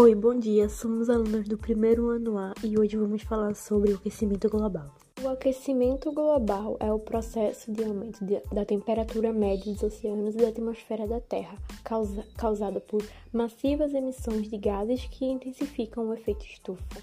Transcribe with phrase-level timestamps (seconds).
[0.00, 0.68] Oi, bom dia.
[0.68, 4.94] Somos alunos do primeiro ano A e hoje vamos falar sobre o aquecimento global.
[5.20, 10.38] O aquecimento global é o processo de aumento de, da temperatura média dos oceanos e
[10.38, 13.02] da atmosfera da Terra, causa, causada por
[13.32, 17.02] massivas emissões de gases que intensificam o efeito estufa,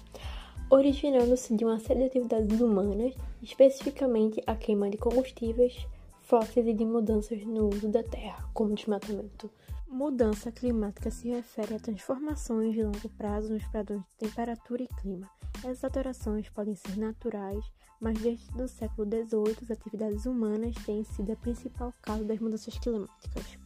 [0.70, 5.86] originando-se de uma série de atividades humanas, especificamente a queima de combustíveis
[6.22, 9.50] fósseis e de mudanças no uso da Terra, como desmatamento.
[9.88, 15.30] Mudança climática se refere a transformações de longo prazo nos padrões de temperatura e clima.
[15.58, 17.64] Essas alterações podem ser naturais,
[18.00, 22.76] mas desde o século XVIII as atividades humanas têm sido a principal causa das mudanças
[22.78, 23.58] climáticas,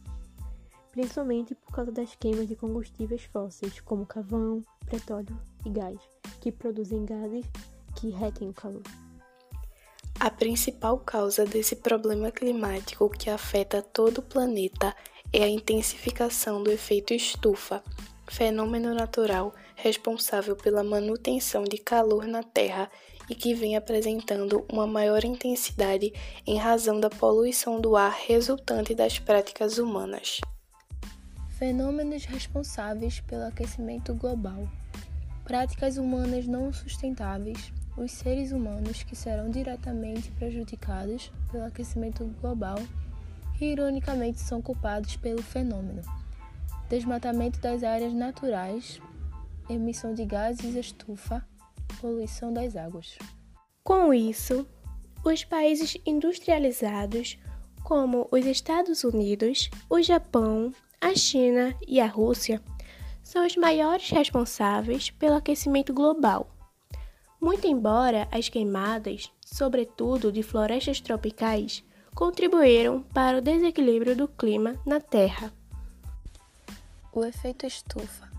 [0.91, 5.99] principalmente por causa das queimas de combustíveis fósseis, como carvão, petróleo e gás,
[6.39, 7.45] que produzem gases
[7.95, 8.83] que retêm o calor.
[10.19, 14.95] A principal causa desse problema climático que afeta todo o planeta
[15.33, 17.81] é a intensificação do efeito estufa,
[18.27, 22.89] fenômeno natural responsável pela manutenção de calor na Terra
[23.29, 26.13] e que vem apresentando uma maior intensidade
[26.45, 30.41] em razão da poluição do ar resultante das práticas humanas.
[31.57, 34.67] Fenômenos responsáveis pelo aquecimento global.
[35.45, 37.71] Práticas humanas não sustentáveis.
[37.97, 42.77] Os seres humanos que serão diretamente prejudicados pelo aquecimento global
[43.61, 46.01] que ironicamente são culpados pelo fenômeno.
[46.89, 48.99] Desmatamento das áreas naturais,
[49.69, 51.45] emissão de gases estufa,
[51.99, 53.19] poluição das águas.
[53.83, 54.65] Com isso,
[55.23, 57.37] os países industrializados,
[57.83, 62.59] como os Estados Unidos, o Japão, a China e a Rússia,
[63.21, 66.49] são os maiores responsáveis pelo aquecimento global.
[67.39, 71.83] Muito embora as queimadas, sobretudo de florestas tropicais,
[72.15, 75.51] contribuíram para o desequilíbrio do clima na Terra.
[77.11, 78.29] O efeito estufa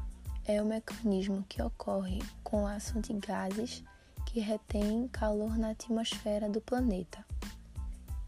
[0.44, 3.84] é o mecanismo que ocorre com a ação de gases
[4.26, 7.24] que retêm calor na atmosfera do planeta.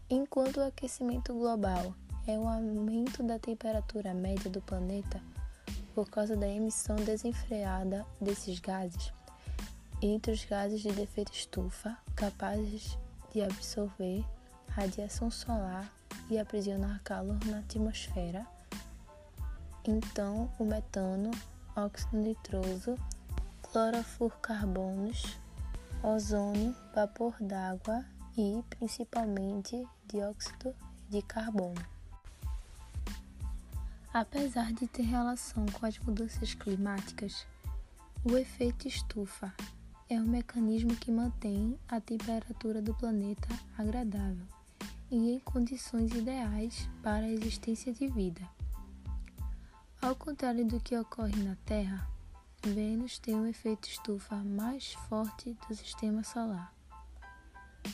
[0.09, 1.95] Enquanto o aquecimento global
[2.27, 5.21] é o aumento da temperatura média do planeta
[5.93, 9.13] por causa da emissão desenfreada desses gases,
[10.01, 12.97] entre os gases de efeito estufa capazes
[13.31, 14.23] de absorver
[14.75, 15.89] radiação solar
[16.29, 18.45] e aprisionar calor na atmosfera.
[19.85, 21.31] Então, o metano,
[21.75, 22.97] óxido nitroso,
[23.61, 25.37] clorofluorcarbonos,
[26.03, 28.03] ozônio, vapor d'água
[28.37, 30.75] e, principalmente, dióxido
[31.09, 31.81] de carbono.
[34.13, 37.47] Apesar de ter relação com as mudanças climáticas,
[38.25, 39.53] o efeito estufa
[40.09, 43.47] é um mecanismo que mantém a temperatura do planeta
[43.77, 44.45] agradável
[45.15, 48.41] e em condições ideais para a existência de vida.
[50.01, 52.07] Ao contrário do que ocorre na Terra,
[52.61, 56.73] Vênus tem um efeito estufa mais forte do sistema solar.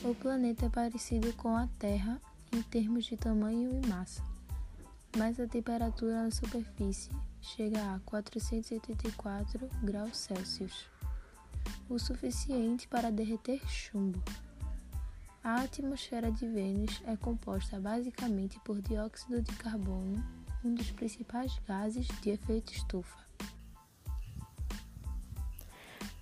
[0.02, 2.20] O planeta é parecido com a Terra
[2.52, 4.22] em termos de tamanho e massa,
[5.16, 7.10] mas a temperatura na superfície
[7.40, 10.86] chega a 484 graus Celsius,
[11.88, 14.20] o suficiente para derreter chumbo.
[15.44, 20.24] A atmosfera de Vênus é composta basicamente por dióxido de carbono,
[20.64, 23.18] um dos principais gases de efeito estufa.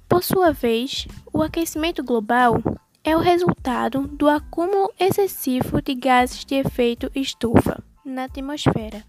[0.09, 2.63] Por sua vez, o aquecimento global
[3.05, 9.05] é o resultado do acúmulo excessivo de gases de efeito estufa na atmosfera.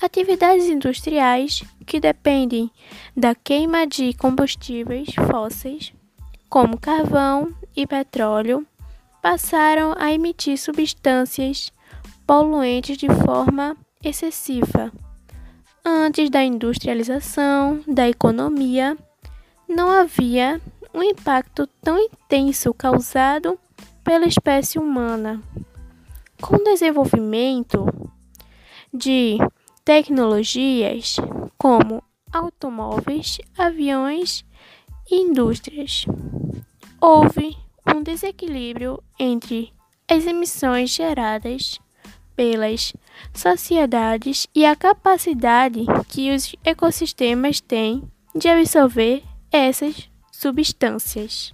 [0.00, 2.70] Atividades industriais que dependem
[3.14, 5.92] da queima de combustíveis fósseis,
[6.48, 8.66] como carvão e petróleo,
[9.30, 11.70] passaram a emitir substâncias
[12.26, 14.90] poluentes de forma excessiva.
[15.84, 18.96] Antes da industrialização da economia,
[19.68, 20.58] não havia
[20.94, 23.58] um impacto tão intenso causado
[24.02, 25.42] pela espécie humana.
[26.40, 27.84] Com o desenvolvimento
[28.94, 29.36] de
[29.84, 31.16] tecnologias
[31.58, 32.02] como
[32.32, 34.42] automóveis, aviões
[35.10, 36.06] e indústrias,
[36.98, 37.67] houve
[37.98, 39.72] um desequilíbrio entre
[40.08, 41.78] as emissões geradas
[42.36, 42.92] pelas
[43.34, 51.52] sociedades e a capacidade que os ecossistemas têm de absorver essas substâncias.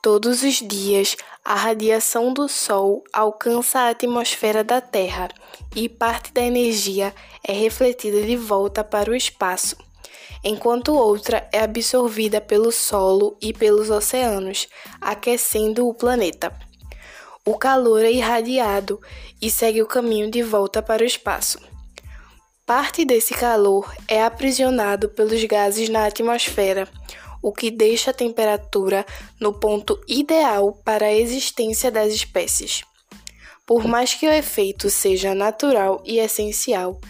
[0.00, 5.28] Todos os dias, a radiação do Sol alcança a atmosfera da Terra
[5.74, 7.12] e parte da energia
[7.46, 9.76] é refletida de volta para o espaço
[10.42, 14.68] enquanto outra é absorvida pelo solo e pelos oceanos,
[15.00, 16.52] aquecendo o planeta.
[17.44, 19.00] O calor é irradiado
[19.40, 21.58] e segue o caminho de volta para o espaço.
[22.66, 26.88] Parte desse calor é aprisionado pelos gases na atmosfera,
[27.42, 29.04] o que deixa a temperatura
[29.40, 32.82] no ponto ideal para a existência das espécies.
[33.66, 37.00] Por mais que o efeito seja natural e essencial,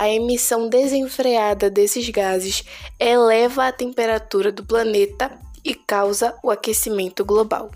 [0.00, 2.64] a emissão desenfreada desses gases
[2.98, 5.30] eleva a temperatura do planeta
[5.62, 7.70] e causa o aquecimento global.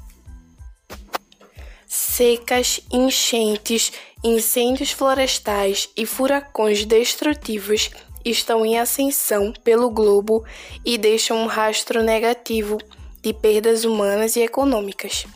[1.86, 3.92] Secas, enchentes,
[4.24, 7.90] incêndios florestais e furacões destrutivos
[8.24, 10.46] estão em ascensão pelo globo
[10.82, 12.78] e deixam um rastro negativo
[13.20, 15.26] de perdas humanas e econômicas.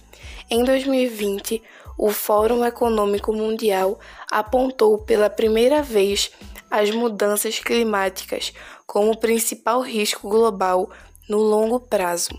[0.49, 1.63] Em 2020,
[1.99, 3.99] o Fórum Econômico Mundial
[4.31, 6.31] apontou pela primeira vez
[6.71, 8.53] as mudanças climáticas
[8.87, 10.91] como principal risco global
[11.29, 12.31] no longo prazo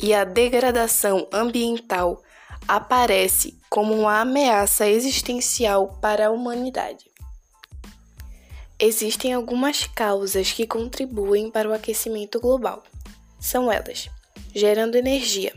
[0.00, 2.22] e a degradação ambiental
[2.68, 7.10] aparece como uma ameaça existencial para a humanidade.
[8.78, 12.82] Existem algumas causas que contribuem para o aquecimento global.
[13.40, 14.10] São elas:
[14.54, 15.54] gerando energia.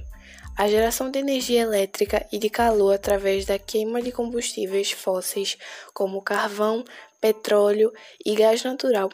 [0.56, 5.58] A geração de energia elétrica e de calor através da queima de combustíveis fósseis,
[5.94, 6.84] como carvão,
[7.20, 7.92] petróleo
[8.26, 9.10] e gás natural,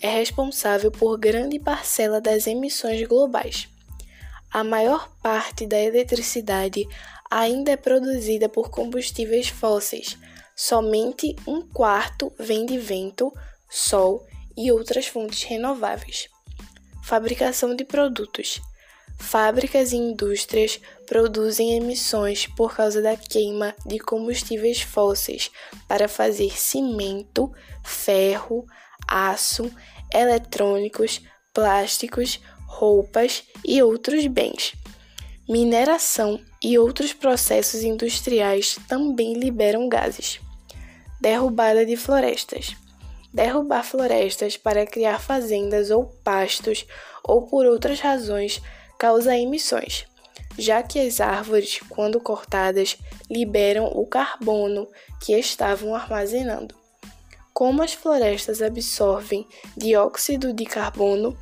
[0.00, 3.68] é responsável por grande parcela das emissões globais.
[4.52, 6.86] A maior parte da eletricidade
[7.30, 10.16] ainda é produzida por combustíveis fósseis,
[10.56, 13.32] somente um quarto vem de vento,
[13.70, 16.28] sol e outras fontes renováveis.
[17.04, 18.60] Fabricação de produtos.
[19.20, 25.52] Fábricas e indústrias produzem emissões por causa da queima de combustíveis fósseis
[25.86, 27.52] para fazer cimento,
[27.84, 28.66] ferro,
[29.06, 29.70] aço,
[30.12, 31.20] eletrônicos,
[31.52, 34.72] plásticos, roupas e outros bens.
[35.48, 40.40] Mineração e outros processos industriais também liberam gases.
[41.20, 42.74] Derrubada de florestas.
[43.32, 46.84] Derrubar florestas para criar fazendas ou pastos
[47.22, 48.60] ou por outras razões
[49.00, 50.04] causa emissões,
[50.58, 52.98] já que as árvores, quando cortadas,
[53.30, 54.86] liberam o carbono
[55.22, 56.74] que estavam armazenando.
[57.54, 61.34] Como as florestas absorvem dióxido de carbono,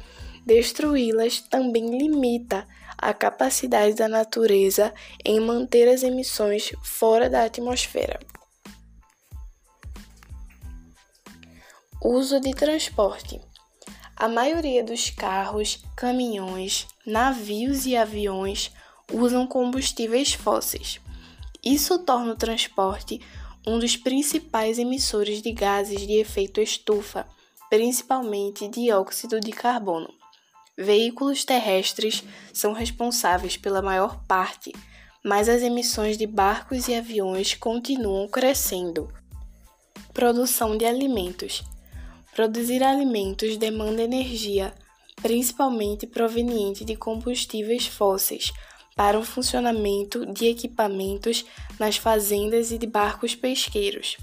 [0.47, 2.65] destruí-las também limita
[2.97, 4.95] a capacidade da natureza
[5.25, 8.21] em manter as emissões fora da atmosfera.
[12.01, 13.41] Uso de transporte.
[14.17, 18.71] A maioria dos carros, caminhões, navios e aviões
[19.11, 21.01] usam combustíveis fósseis.
[21.65, 23.19] Isso torna o transporte
[23.67, 27.27] um dos principais emissores de gases de efeito estufa,
[27.71, 30.13] principalmente dióxido de carbono.
[30.77, 32.23] Veículos terrestres
[32.53, 34.73] são responsáveis pela maior parte,
[35.25, 39.11] mas as emissões de barcos e aviões continuam crescendo.
[40.13, 41.63] Produção de alimentos.
[42.35, 44.75] Produzir alimentos demanda energia,
[45.23, 48.53] principalmente proveniente de combustíveis fósseis,
[48.97, 51.45] para o funcionamento de equipamentos
[51.79, 54.17] nas fazendas e de barcos pesqueiros.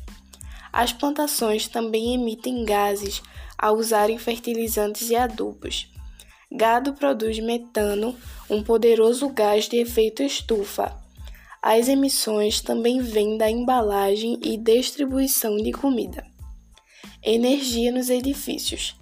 [0.72, 3.22] As plantações também emitem gases
[3.58, 5.88] ao usarem fertilizantes e adubos.
[6.52, 8.16] Gado produz metano,
[8.50, 10.94] um poderoso gás de efeito estufa.
[11.62, 16.36] As emissões também vêm da embalagem e distribuição de comida
[17.26, 18.96] energia nos edifícios.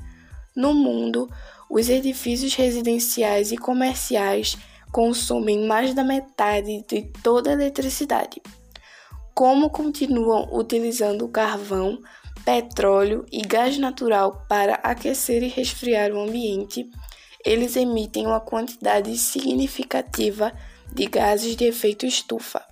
[0.55, 1.29] No mundo,
[1.73, 4.55] os edifícios residenciais e comerciais
[4.91, 8.39] consomem mais da metade de toda a eletricidade.
[9.33, 11.99] Como continuam utilizando carvão,
[12.45, 16.87] petróleo e gás natural para aquecer e resfriar o ambiente,
[17.43, 20.53] eles emitem uma quantidade significativa
[20.93, 22.63] de gases de efeito estufa.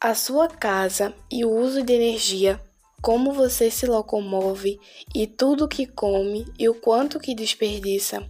[0.00, 2.60] A sua casa e o uso de energia
[3.02, 4.78] como você se locomove
[5.12, 8.24] e tudo que come e o quanto que desperdiça.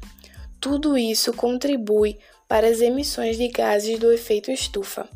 [0.58, 5.06] Tudo isso contribui para as emissões de gases do efeito estufa,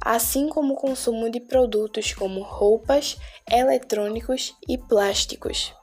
[0.00, 3.18] assim como o consumo de produtos como roupas,
[3.50, 5.74] eletrônicos e plásticos.